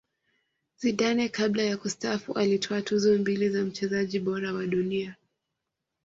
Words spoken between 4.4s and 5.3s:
wa dunia